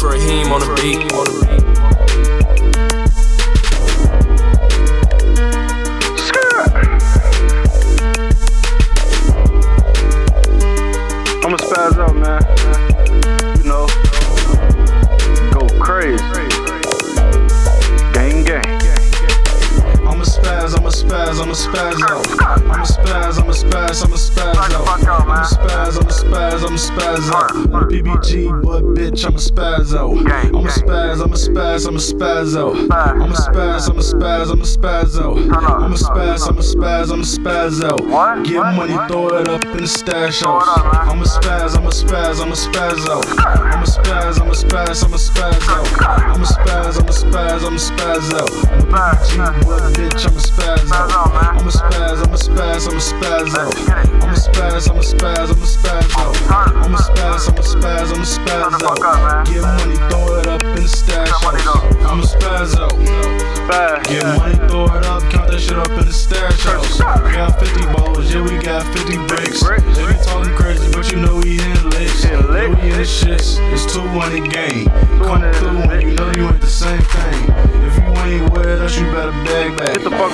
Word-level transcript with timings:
Detroit 0.00 0.22
Heem 0.22 0.50
on 0.50 0.60
the 0.60 0.66
beat. 0.80 0.96
I'ma 11.44 11.58
spaz 11.58 11.98
out, 11.98 12.16
man. 12.16 12.40
You 13.58 13.64
know, 13.68 13.86
go 15.52 15.68
crazy. 15.78 16.24
Gang, 18.14 18.42
gang. 18.42 18.64
I'ma 20.08 20.24
spaz, 20.24 20.78
I'ma 20.78 20.88
spaz, 20.88 21.42
I'ma 21.42 21.52
spaz 21.52 22.00
out. 22.08 22.69
I'ma 22.80 22.86
spaz, 22.88 23.38
I'ma 23.38 23.52
spaz, 23.52 24.02
I'ma 24.02 24.16
spaz 24.16 24.56
out. 24.56 24.88
I'ma 25.06 25.44
spaz, 25.44 25.98
I'ma 26.00 26.10
spaz, 26.10 26.64
I'ma 26.64 26.78
spaz 26.78 27.30
out. 27.30 27.50
I'm 27.74 27.88
PBG, 27.90 28.62
but 28.62 28.82
bitch, 28.96 29.26
I'ma 29.26 29.36
spaz 29.36 29.92
out. 29.92 30.16
I'ma 30.16 30.70
spaz, 30.70 31.20
I'ma 31.20 31.36
spaz, 31.36 31.86
I'ma 31.86 31.98
spaz 31.98 32.56
out. 32.56 32.76
I'ma 32.90 33.34
spaz, 33.36 33.90
I'ma 33.90 34.00
spaz, 34.00 34.50
I'ma 34.50 34.64
spaz 34.64 35.20
out. 35.20 35.36
I'ma 35.36 35.94
spaz, 35.94 36.48
I'ma 36.48 36.62
spaz, 36.62 37.12
I'ma 37.12 37.22
spaz 37.22 37.84
out. 37.84 38.46
Get 38.46 38.62
money, 38.74 38.96
throw 39.08 39.28
it 39.28 39.48
up 39.48 39.62
in 39.62 39.76
the 39.76 39.86
stash 39.86 40.40
house. 40.40 40.64
I'ma 40.66 41.24
spaz, 41.24 41.76
I'ma 41.76 41.90
spaz, 41.90 42.40
I'ma 42.40 42.54
spaz 42.54 43.06
out. 43.10 43.26
I'ma 43.38 43.84
spaz, 43.84 44.40
I'ma 44.40 44.54
spaz, 44.54 45.04
I'ma 45.04 45.18
spaz 45.18 45.68
out. 45.68 45.86
I'ma 46.32 46.46
spaz, 46.46 46.96
I'ma 46.98 47.12
spaz, 47.12 47.62
I'ma 47.62 47.76
spaz 47.76 48.32
out. 48.40 48.70
I'm 48.72 48.88
PBG, 48.88 49.68
but 49.68 49.92
bitch, 49.92 50.24
I'ma 50.24 50.40
spaz 50.40 50.90
out. 50.92 51.10
out, 51.12 51.34
man. 51.34 51.58
I'ma 51.60 51.70
spaz, 51.70 52.22
Spaz, 52.70 52.86
I'ma 52.86 53.00
spaz 53.00 53.54
out. 53.58 53.74
I'ma 54.22 54.34
spaz, 54.36 54.88
I'ma 54.88 55.02
spaz, 55.02 55.50
I'ma 55.50 55.66
spaz 55.66 56.16
out. 56.16 56.34
Spaz, 57.00 57.48
I'ma 57.48 57.62
spaz, 57.62 58.12
I'ma 58.12 58.24
spaz 58.24 58.70
the 58.70 58.78
fuck 58.78 59.00
out. 59.00 59.18
up, 59.18 59.18
man. 59.26 59.54
Get 59.54 59.62
money, 59.62 59.96
throw 60.08 60.38
it 60.38 60.46
up 60.46 60.62
in 60.62 60.82
the 60.82 60.88
stash 60.88 61.28
house. 61.30 61.64
though. 61.64 62.06
I'ma 62.06 62.22
spaz 62.22 62.78
out. 62.78 62.92
Spaz. 63.58 64.04
Get 64.06 64.24
money, 64.38 64.54
throw 64.68 64.84
it 64.86 65.04
up, 65.04 65.22
count 65.32 65.50
that 65.50 65.58
shit 65.58 65.78
up 65.78 65.90
in 65.90 66.06
the 66.06 66.12
stash 66.12 66.62
house. 66.62 67.00
We 67.24 67.32
got 67.32 67.58
50 67.58 67.86
balls, 67.92 68.32
yeah, 68.32 68.42
we 68.42 68.56
got 68.62 68.86
50 68.94 69.16
bricks. 69.26 69.62
They 69.66 70.06
be 70.06 70.14
talking 70.22 70.54
crazy, 70.54 70.86
but 70.92 71.10
you 71.10 71.18
know 71.18 71.42
we 71.42 71.58
in 71.58 71.90
licks. 71.90 72.22
Yeah, 72.22 72.38
we 72.70 72.86
in 72.86 73.02
the 73.02 73.08
shits. 73.08 73.58
It's 73.74 73.92
200 73.92 74.48
game. 74.48 74.86
Come 75.18 75.42
200 75.42 75.54
through 75.56 75.78
when 75.90 76.00
you 76.02 76.14
know 76.14 76.30
you 76.38 76.46
ain't 76.46 76.60
the 76.60 76.70
same 76.70 77.02
thing. 77.02 77.39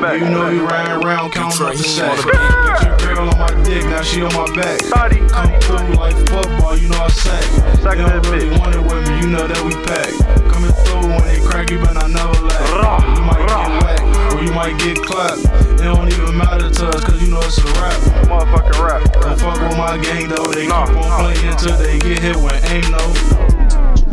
Back. 0.00 0.20
Get 0.20 0.20
the 0.20 0.20
fuck 0.20 0.20
back. 0.20 0.20
You 0.20 0.28
know 0.30 0.48
you 0.48 0.66
riding 0.66 1.04
around 1.04 1.30
counting 1.32 1.66
up 1.66 1.72
the 1.74 1.82
sacks. 1.84 2.24
he 2.24 2.30
on 2.30 2.84
your 2.84 2.96
girl 2.98 3.28
on 3.28 3.38
my 3.38 3.64
dick, 3.64 3.84
now 3.84 4.02
she 4.02 4.22
on 4.22 4.32
my 4.34 4.46
back. 4.56 4.80
Thotty. 4.80 5.20
Come 5.28 5.60
through 5.60 5.94
like 5.96 6.16
football, 6.28 6.76
you 6.76 6.88
know 6.88 7.00
I 7.00 7.08
sack. 7.08 7.42
Sack 7.80 7.96
they 7.98 8.04
that 8.04 8.22
don't 8.22 8.32
really 8.32 8.50
bitch. 8.50 8.58
want 8.58 8.74
it 8.74 8.82
with 8.82 9.08
me, 9.08 9.20
you 9.20 9.28
know 9.28 9.46
that 9.46 9.60
we 9.64 9.72
pack. 9.86 10.10
Coming 10.52 10.72
through 10.84 11.06
when 11.08 11.24
they 11.28 11.40
crack, 11.40 11.70
you 11.70 11.78
but 11.78 11.96
I 11.96 12.06
never 12.08 12.32
laugh. 12.46 12.72
Rah, 12.74 13.14
You 13.14 13.22
might 13.22 13.44
rah. 13.48 13.68
get 13.68 13.82
whacked, 13.84 14.34
or 14.34 14.42
you 14.42 14.52
might 14.52 14.76
get 14.78 14.96
clapped. 15.02 15.44
It 15.80 15.84
don't 15.84 16.08
even 16.08 16.36
matter 16.36 16.68
to 16.70 16.84
us, 16.88 17.04
cause 17.04 17.20
you 17.22 17.30
know 17.30 17.40
it's 17.40 17.58
a 17.58 17.64
rap. 17.80 17.96
Motherfucking 18.28 18.78
rap. 18.80 19.00
Don't 19.20 19.38
fuck 19.38 19.60
with 19.60 19.76
my 19.78 19.98
gang 19.98 20.28
though, 20.28 20.44
they 20.52 20.66
Nah, 20.68 20.86
keep 20.86 20.96
on 20.96 21.08
nah, 21.08 21.18
playing 21.20 21.56
till 21.56 21.76
they 21.76 21.98
get 21.98 22.18
hit 22.20 22.36
when 22.36 22.54
ain't 22.66 22.90
no. 22.90 23.04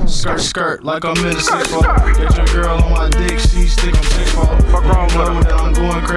Skirt, 0.07 0.39
skirt, 0.39 0.83
like 0.85 1.03
I'm 1.03 1.17
in 1.17 1.35
a 1.35 1.39
six. 1.41 1.69
Get 1.71 2.37
your 2.37 2.45
girl 2.47 2.81
on 2.81 2.91
my 2.91 3.06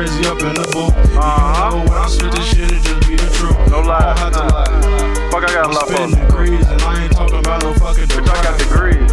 crazy 0.01 0.25
up 0.25 0.41
in 0.41 0.55
the 0.57 0.65
booth. 0.73 0.97
Uh-huh. 1.13 1.77
You 1.77 1.85
know 1.85 1.85
when 1.85 1.99
I 2.01 2.09
spit 2.09 2.33
this 2.33 2.49
shit, 2.49 2.73
it 2.73 2.81
just 2.81 3.05
be 3.05 3.21
the 3.21 3.29
truth. 3.37 3.53
No 3.69 3.85
lie. 3.85 4.01
I 4.01 4.33
don't 4.33 4.33
have 4.33 4.33
to 4.33 4.89
lie. 4.89 5.29
Fuck, 5.29 5.45
I 5.45 5.53
got 5.53 5.61
a 5.61 5.69
I'm 5.69 5.77
lot 5.77 5.87
for. 5.93 6.09
degrees 6.09 6.65
and 6.73 6.81
I 6.81 7.05
ain't 7.05 7.13
talking 7.13 7.37
about 7.37 7.61
no 7.61 7.75
fucking 7.77 8.09
Bitch, 8.09 8.25
I 8.25 8.41
got 8.41 8.57
degrees. 8.57 9.05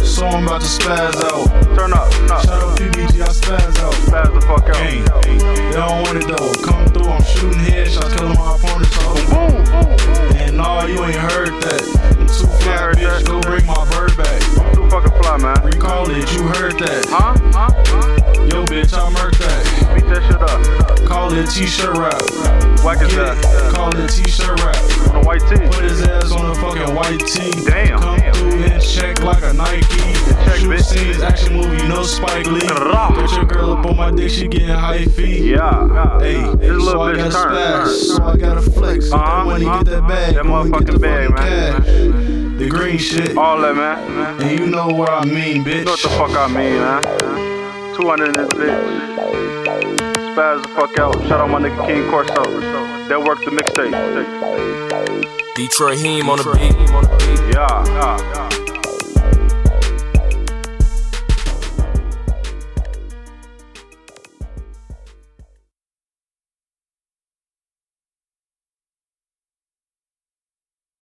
So 0.00 0.24
I'm 0.24 0.48
about 0.48 0.64
to 0.64 0.70
spaz 0.72 1.12
out. 1.28 1.44
Turn 1.76 1.92
up. 1.92 2.08
Turn 2.08 2.32
up. 2.32 2.48
out 2.48 2.80
PBG, 2.80 3.20
I 3.20 3.28
spaz 3.28 3.76
out. 3.84 3.92
Spaz 4.08 4.32
the 4.32 4.40
fuck 4.48 4.64
Gang, 4.64 5.04
out. 5.12 5.28
they 5.28 5.76
don't 5.76 6.00
want 6.00 6.16
it 6.16 6.24
though. 6.24 6.56
Come 6.64 6.88
through, 6.88 7.12
I'm 7.12 7.22
shooting 7.28 7.60
headshots, 7.68 8.08
killing 8.16 8.32
my 8.32 8.56
opponents. 8.56 8.96
So. 8.96 9.12
Boom. 9.28 9.60
And 10.40 10.56
no, 10.56 10.88
you 10.88 11.04
ain't 11.04 11.20
heard 11.20 11.52
that. 11.68 11.84
I'm 12.16 12.24
too 12.32 12.48
fly, 12.64 12.96
bitch. 12.96 13.04
that. 13.04 13.28
Go 13.28 13.44
bring 13.44 13.66
my 13.68 13.84
bird 13.92 14.16
back. 14.16 14.40
Too 14.72 14.88
fucking 14.88 15.12
fly, 15.20 15.36
man. 15.36 15.60
Recall 15.68 16.08
it, 16.08 16.24
you 16.32 16.48
heard 16.56 16.80
that. 16.80 17.04
Huh? 17.12 17.36
Huh? 17.52 17.68
Huh? 17.92 18.44
Yo, 18.48 18.64
bitch, 18.64 18.96
I 18.96 19.04
murked 19.12 19.36
that. 19.44 19.67
Up. 20.40 21.06
Call 21.06 21.32
it 21.34 21.48
t-shirt 21.50 21.96
rap. 21.96 22.20
Whack 22.84 22.98
his 23.00 23.16
ass. 23.18 23.72
Call 23.74 23.88
it 23.96 24.08
t-shirt 24.08 24.60
rap. 24.62 24.76
On 25.08 25.20
the 25.20 25.26
white 25.26 25.40
tee. 25.40 25.56
Put 25.66 25.84
his 25.84 26.02
ass 26.02 26.30
on 26.32 26.50
a 26.50 26.54
fucking 26.56 26.94
white 26.94 27.18
tee. 27.20 27.50
Damn. 27.64 27.98
Come 27.98 28.18
Damn. 28.18 28.34
through 28.34 28.62
and 28.64 28.82
check 28.82 29.22
like 29.22 29.42
a 29.42 29.52
Nike. 29.52 29.82
check, 29.84 30.56
Shoot 30.58 30.70
bitch. 30.70 30.82
scenes, 30.82 31.22
action 31.22 31.54
movie, 31.56 31.86
no 31.88 32.02
Spike 32.02 32.46
Lee. 32.46 32.60
Get 32.60 33.32
your 33.32 33.44
girl 33.46 33.72
up 33.72 33.86
on 33.86 33.96
my 33.96 34.10
dick, 34.12 34.30
she 34.30 34.46
getting 34.48 34.68
high 34.68 35.04
feet. 35.06 35.44
Yeah. 35.44 36.18
Hey, 36.20 36.42
so 36.78 37.00
I 37.02 37.16
gotta 37.16 37.30
turn. 37.30 37.88
so 37.88 38.22
I 38.24 38.36
gotta 38.36 38.62
flex. 38.62 39.06
Get 39.06 39.14
Uh-huh, 39.14 39.44
money, 39.44 39.64
uh-huh. 39.66 39.82
get 39.82 39.90
that 39.92 40.08
bag. 40.08 40.34
That 40.34 40.44
motherfucking 40.44 40.92
the 40.92 40.98
bag, 40.98 41.30
man. 41.30 41.82
cash. 41.82 42.58
The 42.58 42.68
green 42.68 42.98
shit. 42.98 43.36
All 43.36 43.60
that, 43.60 43.74
man. 43.76 44.40
And 44.42 44.58
you 44.58 44.66
know 44.66 44.88
what 44.88 45.10
I 45.10 45.24
mean, 45.24 45.64
bitch. 45.64 45.78
You 45.78 45.84
know 45.84 45.90
what 45.92 46.00
the 46.02 46.08
fuck 46.10 46.30
I 46.36 46.46
mean, 46.48 46.78
man. 46.78 47.94
200 47.96 48.28
in 48.28 48.32
this 48.36 48.48
bitch. 48.54 50.17
Spaz 50.38 50.62
the 50.62 50.68
fuck 50.68 50.96
out. 51.00 51.14
Shout 51.26 51.40
out 51.40 51.50
my 51.50 51.58
nigga 51.58 51.84
King 51.84 52.08
Corso. 52.08 52.60
That 53.08 53.20
worked 53.20 53.44
the 53.44 53.50
mixtape. 53.50 53.90
Detroit 55.56 55.98
Heem 55.98 56.30
on 56.30 56.38
the 56.38 56.44
beat. 56.54 57.52
Yeah. 57.52 57.84
yeah. 57.86 58.57